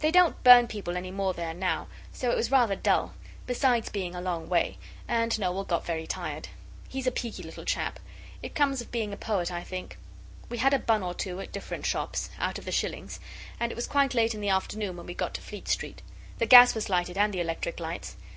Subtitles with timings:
[0.00, 3.14] They don't burn people any more there now, so it was rather dull,
[3.46, 6.48] besides being a long way, and Noel got very tired.
[6.88, 8.00] He's a peaky little chap;
[8.42, 9.98] it comes of being a poet, I think.
[10.48, 13.20] We had a bun or two at different shops out of the shillings
[13.60, 16.02] and it was quite late in the afternoon when we got to Fleet Street.
[16.38, 18.16] The gas was lighted and the electric lights.